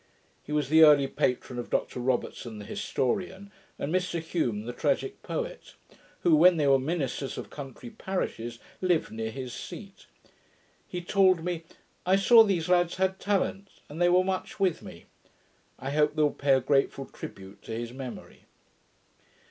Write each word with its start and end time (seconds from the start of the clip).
He 0.41 0.51
was 0.51 0.69
the 0.69 0.81
early 0.81 1.05
patron 1.05 1.59
of 1.59 1.69
Dr 1.69 1.99
Robertson, 1.99 2.57
the 2.57 2.65
historian, 2.65 3.51
and 3.77 3.93
Mr 3.93 4.19
Home, 4.33 4.65
the 4.65 4.73
tragick 4.73 5.21
poet; 5.21 5.75
who, 6.21 6.35
when 6.35 6.57
they 6.57 6.65
we 6.65 6.71
were 6.73 6.79
ministers 6.79 7.37
of 7.37 7.51
country 7.51 7.91
parishes, 7.91 8.57
lived 8.81 9.11
near 9.11 9.29
his 9.29 9.53
seat. 9.53 10.07
He 10.87 11.03
told 11.03 11.43
me, 11.45 11.65
'I 12.07 12.15
saw 12.15 12.41
these 12.43 12.67
lads 12.67 12.95
had 12.95 13.19
talents, 13.19 13.81
and 13.89 14.01
they 14.01 14.09
were 14.09 14.23
much 14.23 14.59
with 14.59 14.81
me.' 14.81 15.05
I 15.77 15.91
hope 15.91 16.15
they 16.15 16.23
will 16.23 16.31
pay 16.31 16.55
a 16.55 16.61
grateful 16.61 17.05
tribute 17.05 17.61
to 17.61 17.71
his 17.71 17.93
memory. 17.93 18.45